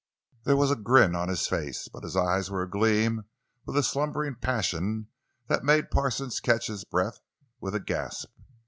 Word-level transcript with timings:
There 0.45 0.57
was 0.57 0.71
a 0.71 0.75
grin 0.75 1.13
on 1.15 1.29
his 1.29 1.45
face, 1.45 1.87
but 1.87 2.01
his 2.01 2.15
eyes 2.17 2.49
were 2.49 2.63
agleam 2.63 3.25
with 3.67 3.77
a 3.77 3.83
slumbering 3.83 4.33
passion 4.33 5.09
that 5.45 5.63
made 5.63 5.91
Parsons 5.91 6.39
catch 6.39 6.65
his 6.65 6.83
breath 6.83 7.21
with 7.59 7.75
a 7.75 7.79
gasp. 7.79 8.31